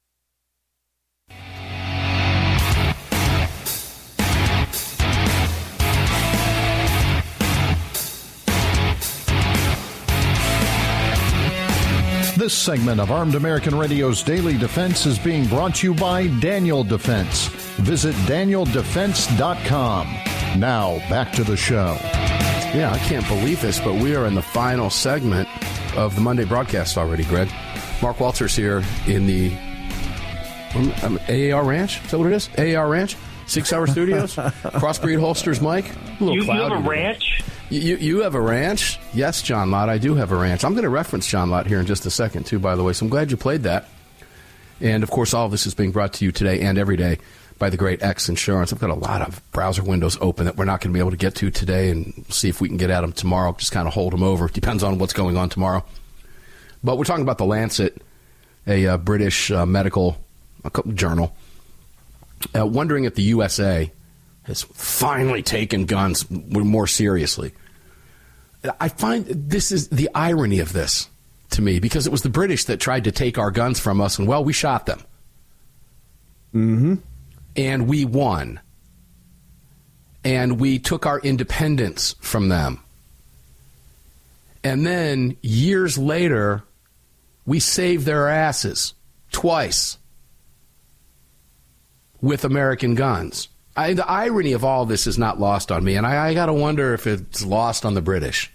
[12.41, 16.83] This segment of Armed American Radio's Daily Defense is being brought to you by Daniel
[16.83, 17.45] Defense.
[17.77, 20.07] Visit danieldefense.com.
[20.59, 21.95] Now, back to the show.
[22.73, 25.47] Yeah, I can't believe this, but we are in the final segment
[25.95, 27.47] of the Monday broadcast already, Greg.
[28.01, 29.55] Mark Walters here in the
[30.73, 32.03] um, um, AAR Ranch.
[32.03, 32.49] Is that what it is?
[32.57, 33.17] AAR Ranch?
[33.45, 34.35] Six Hour Studios?
[34.35, 35.85] Crossbreed Holsters, Mike?
[36.19, 36.89] A little You, you have a today.
[36.89, 37.43] ranch?
[37.71, 38.99] You, you have a ranch?
[39.13, 39.87] Yes, John Lott.
[39.87, 40.65] I do have a ranch.
[40.65, 42.91] I'm going to reference John Lott here in just a second, too, by the way.
[42.91, 43.87] So I'm glad you played that.
[44.81, 47.19] And of course, all of this is being brought to you today and every day
[47.59, 48.73] by the great X Insurance.
[48.73, 51.11] I've got a lot of browser windows open that we're not going to be able
[51.11, 53.55] to get to today and see if we can get at them tomorrow.
[53.57, 54.49] Just kind of hold them over.
[54.49, 55.85] Depends on what's going on tomorrow.
[56.83, 58.01] But we're talking about the Lancet,
[58.67, 60.17] a uh, British uh, medical
[60.93, 61.33] journal,
[62.53, 63.89] uh, wondering if the USA
[64.43, 67.53] has finally taken guns more seriously.
[68.79, 71.09] I find this is the irony of this
[71.51, 74.19] to me because it was the British that tried to take our guns from us,
[74.19, 75.01] and well, we shot them.
[76.53, 76.95] Mm-hmm.
[77.55, 78.59] And we won.
[80.23, 82.81] And we took our independence from them.
[84.63, 86.63] And then years later,
[87.45, 88.93] we saved their asses
[89.31, 89.97] twice
[92.21, 93.47] with American guns.
[93.81, 96.45] I, the irony of all this is not lost on me, and I, I got
[96.47, 98.51] to wonder if it's lost on the British.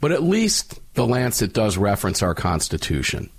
[0.00, 3.30] But at least the Lancet does reference our Constitution.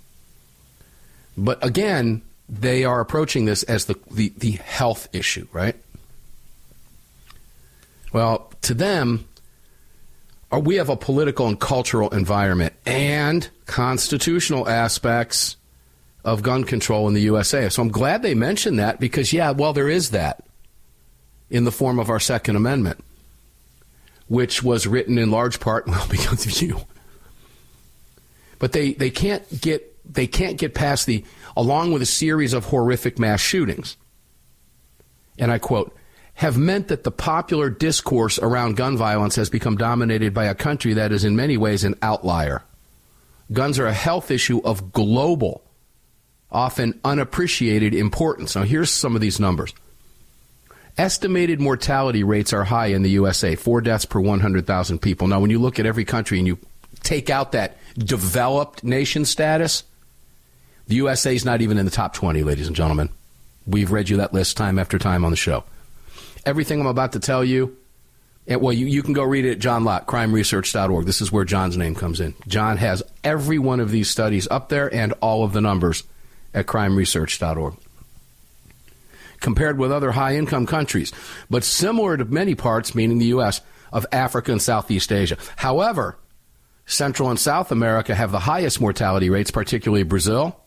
[1.36, 5.76] But again, they are approaching this as the, the, the health issue, right?
[8.12, 9.26] Well, to them,
[10.52, 15.56] uh, we have a political and cultural environment and constitutional aspects
[16.26, 17.70] of gun control in the USA.
[17.70, 20.44] So I'm glad they mentioned that because, yeah, well, there is that
[21.48, 23.02] in the form of our Second Amendment,
[24.26, 26.80] which was written in large part, well, because of you.
[28.58, 31.24] But they, they can't get they can't get past the
[31.56, 33.96] along with a series of horrific mass shootings.
[35.38, 35.94] And I quote,
[36.34, 40.94] have meant that the popular discourse around gun violence has become dominated by a country
[40.94, 42.62] that is in many ways an outlier.
[43.52, 45.65] Guns are a health issue of global,
[46.50, 48.56] often unappreciated importance.
[48.56, 49.74] Now, here's some of these numbers.
[50.98, 55.26] Estimated mortality rates are high in the USA, four deaths per 100,000 people.
[55.26, 56.58] Now, when you look at every country and you
[57.02, 59.84] take out that developed nation status,
[60.86, 63.10] the USA is not even in the top 20, ladies and gentlemen.
[63.66, 65.64] We've read you that list time after time on the show
[66.46, 67.76] everything I'm about to tell you,
[68.46, 71.04] well, you, you can go read it at John Lott, crimeresearch.org.
[71.04, 72.34] This is where John's name comes in.
[72.46, 76.04] John has every one of these studies up there and all of the numbers
[76.56, 77.74] at crimeresearch.org.
[79.38, 81.12] Compared with other high income countries,
[81.48, 83.60] but similar to many parts, meaning the U.S.,
[83.92, 85.36] of Africa and Southeast Asia.
[85.54, 86.18] However,
[86.86, 90.60] Central and South America have the highest mortality rates, particularly Brazil,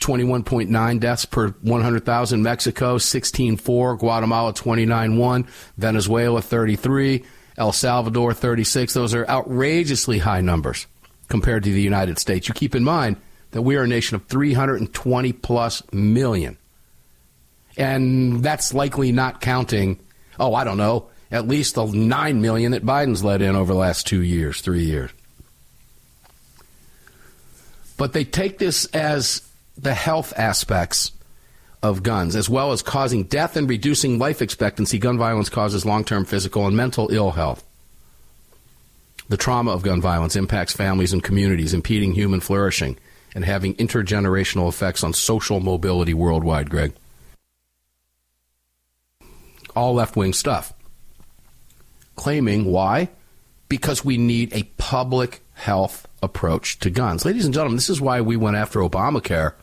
[0.00, 2.42] 21.9 deaths per 100,000.
[2.42, 3.98] Mexico, 16.4.
[3.98, 5.46] Guatemala, 29.1.
[5.76, 7.24] Venezuela, 33.
[7.58, 8.94] El Salvador, 36.
[8.94, 10.86] Those are outrageously high numbers
[11.28, 12.48] compared to the United States.
[12.48, 13.16] You keep in mind
[13.52, 16.56] that we are a nation of 320 plus million.
[17.76, 19.98] And that's likely not counting,
[20.38, 23.78] oh, I don't know, at least the 9 million that Biden's let in over the
[23.78, 25.10] last two years, three years.
[27.96, 29.42] But they take this as
[29.76, 31.12] the health aspects
[31.82, 36.04] of guns, as well as causing death and reducing life expectancy, gun violence causes long
[36.04, 37.64] term physical and mental ill health.
[39.28, 42.98] The trauma of gun violence impacts families and communities, impeding human flourishing
[43.34, 46.92] and having intergenerational effects on social mobility worldwide, Greg.
[49.76, 50.72] All left wing stuff.
[52.16, 53.08] Claiming why?
[53.68, 57.24] Because we need a public health approach to guns.
[57.24, 59.54] Ladies and gentlemen, this is why we went after Obamacare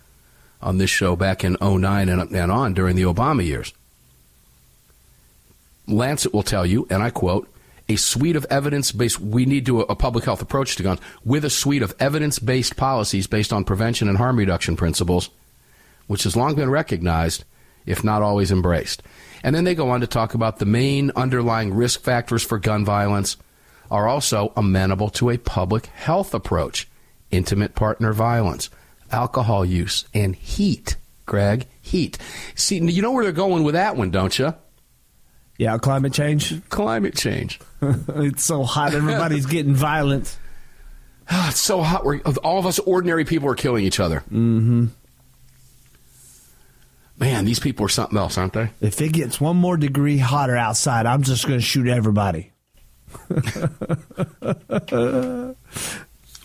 [0.62, 3.74] on this show back in 09 and, and on during the Obama years.
[5.88, 7.50] Lancet will tell you, and I quote,
[7.90, 11.46] a suite of evidence based, we need to a public health approach to guns with
[11.46, 15.30] a suite of evidence based policies based on prevention and harm reduction principles,
[16.08, 17.44] which has long been recognized,
[17.86, 19.04] if not always embraced.
[19.44, 22.84] And then they go on to talk about the main underlying risk factors for gun
[22.84, 23.38] violence
[23.90, 26.88] are also amenable to a public health approach
[27.32, 28.70] intimate partner violence,
[29.12, 30.96] alcohol use, and heat.
[31.26, 32.18] Greg, heat.
[32.56, 34.54] See, you know where they're going with that one, don't you?
[35.58, 36.68] Yeah, climate change.
[36.70, 37.60] Climate change.
[37.82, 40.38] it's so hot, everybody's getting violent.
[41.30, 42.06] it's so hot.
[42.06, 44.20] We're, all of us ordinary people are killing each other.
[44.32, 44.86] Mm-hmm.
[47.20, 48.70] Man, these people are something else, aren't they?
[48.80, 52.52] If it gets one more degree hotter outside, I'm just going to shoot everybody.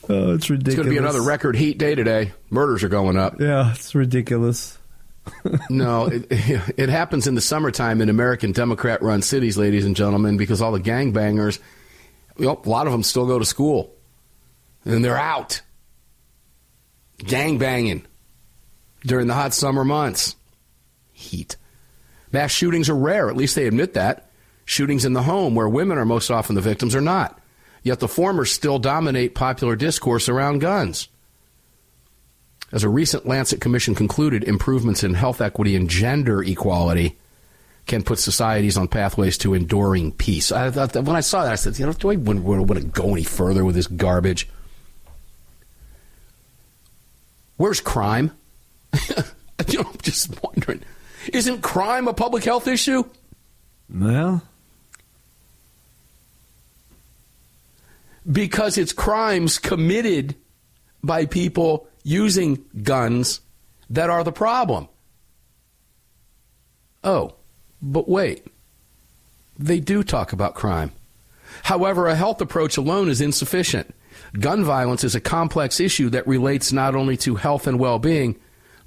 [0.08, 0.66] Oh, it's ridiculous.
[0.66, 2.32] It's going to be another record heat day today.
[2.50, 3.40] Murders are going up.
[3.40, 4.76] Yeah, it's ridiculous.
[5.70, 10.36] No, it, it, happens in the summertime in American Democrat run cities, ladies and gentlemen,
[10.36, 11.58] because all the gangbangers,
[12.38, 13.94] you know, a lot of them still go to school.
[14.84, 15.62] And they're out
[17.18, 18.04] gangbanging
[19.04, 20.36] during the hot summer months.
[21.12, 21.56] Heat.
[22.32, 24.30] Mass shootings are rare, at least they admit that.
[24.64, 27.38] Shootings in the home, where women are most often the victims, are not
[27.82, 31.08] yet the former still dominate popular discourse around guns.
[32.72, 37.16] As a recent Lancet Commission concluded, improvements in health equity and gender equality
[37.86, 40.50] can put societies on pathways to enduring peace.
[40.50, 42.80] I, I, when I saw that, I said, you know, do I want, want to
[42.80, 44.48] go any further with this garbage?
[47.58, 48.30] Where's crime?
[49.68, 50.82] you know, I'm just wondering.
[51.32, 53.04] Isn't crime a public health issue?
[53.92, 54.42] Well,
[58.30, 60.36] because it's crimes committed
[61.02, 63.40] by people using guns
[63.90, 64.88] that are the problem.
[67.04, 67.34] Oh,
[67.80, 68.46] but wait.
[69.58, 70.92] They do talk about crime.
[71.62, 73.94] However, a health approach alone is insufficient.
[74.38, 78.36] Gun violence is a complex issue that relates not only to health and well being,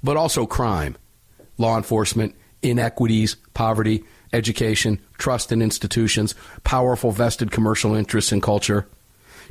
[0.02, 0.96] but also crime,
[1.56, 8.86] law enforcement, inequities, poverty, education, trust in institutions, powerful vested commercial interests and culture,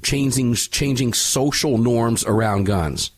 [0.04, 3.12] changing, changing social norms around guns,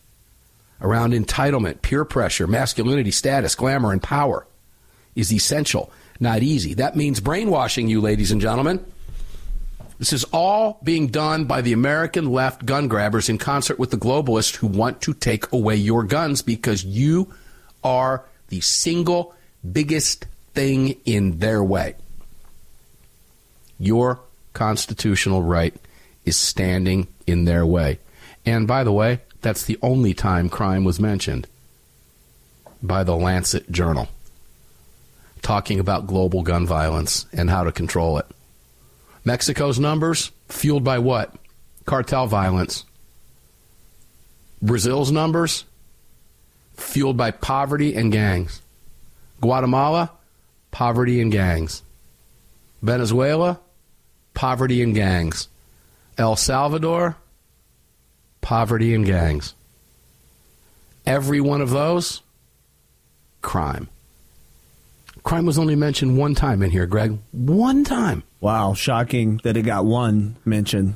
[0.82, 4.46] around entitlement, peer pressure, masculinity, status, glamour, and power
[5.16, 6.76] is essential, not easy.
[6.76, 8.86] That means brainwashing you, ladies and gentlemen.
[10.00, 13.98] This is all being done by the American left gun grabbers in concert with the
[13.98, 17.34] globalists who want to take away your guns because you
[17.84, 19.34] are the single
[19.72, 21.96] biggest thing in their way.
[23.80, 24.20] Your
[24.54, 25.74] constitutional right
[26.26, 28.00] is standing in their way.
[28.46, 31.48] And by the way, that's the only time crime was mentioned
[32.84, 34.10] by the Lancet Journal,
[35.42, 38.26] talking about global gun violence and how to control it.
[39.24, 41.34] Mexico's numbers fueled by what?
[41.86, 42.84] Cartel violence.
[44.62, 45.64] Brazil's numbers
[46.76, 48.62] fueled by poverty and gangs.
[49.40, 50.12] Guatemala,
[50.72, 51.84] poverty and gangs.
[52.82, 53.62] Venezuela,
[54.34, 55.48] poverty and gangs.
[56.18, 57.16] El Salvador,
[58.48, 59.56] poverty and gangs.
[61.06, 62.22] Every one of those,
[63.42, 63.90] crime.
[65.22, 67.18] Crime was only mentioned one time in here, Greg.
[67.34, 68.24] One time.
[68.40, 70.96] Wow, shocking that it got one mention.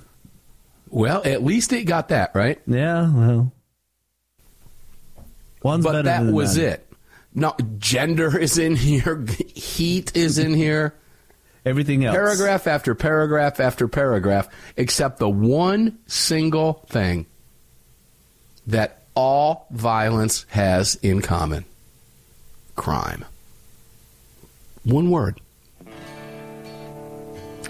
[0.88, 2.58] Well, at least it got that, right?
[2.68, 3.52] Yeah, well.
[5.62, 6.66] One's but that was none.
[6.68, 6.94] it.
[7.36, 10.96] No, gender is in here, heat is in here.
[11.66, 12.16] Everything else.
[12.16, 14.48] Paragraph after paragraph after paragraph,
[14.78, 17.26] except the one single thing
[18.72, 21.66] that all violence has in common
[22.76, 23.26] crime.
[24.84, 25.40] One word.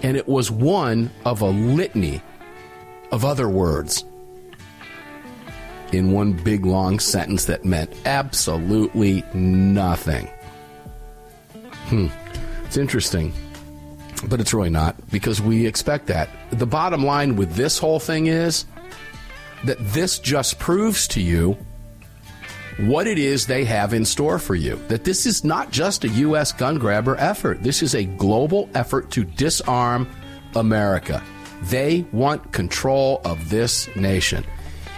[0.02, 2.22] And it was one of a litany
[3.10, 4.04] of other words
[5.92, 10.28] in one big long sentence that meant absolutely nothing.
[11.88, 12.06] Hmm.
[12.64, 13.32] It's interesting,
[14.28, 16.30] but it's really not because we expect that.
[16.50, 18.64] The bottom line with this whole thing is
[19.64, 21.56] that this just proves to you
[22.78, 24.76] what it is they have in store for you.
[24.88, 26.52] That this is not just a U.S.
[26.52, 30.08] gun grabber effort, this is a global effort to disarm
[30.54, 31.22] America.
[31.62, 34.44] They want control of this nation.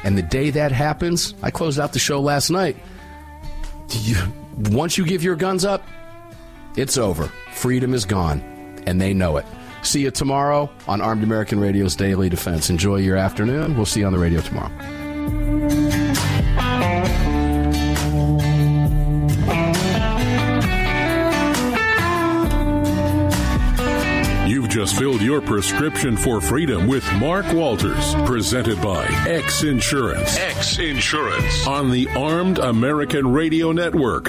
[0.02, 2.76] And the day that happens, I closed out the show last night.
[3.90, 4.16] You,
[4.70, 5.86] once you give your guns up,
[6.76, 7.30] it's over.
[7.52, 8.40] Freedom is gone,
[8.86, 9.46] and they know it.
[9.85, 12.68] See you tomorrow on Armed American Radio's Daily Defense.
[12.68, 13.76] Enjoy your afternoon.
[13.76, 14.72] We'll see you on the radio tomorrow.
[24.49, 30.37] You've just filled your prescription for freedom with Mark Walters, presented by X Insurance.
[30.39, 34.28] X Insurance on the Armed American Radio Network.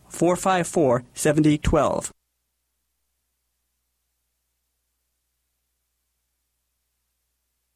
[0.11, 2.11] 454 7012.